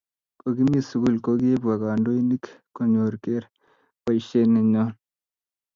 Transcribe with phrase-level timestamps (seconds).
[0.39, 3.43] Kokikimii sukul ko kibwa kandoinik konyoko ker
[4.03, 4.91] baisiet nenyon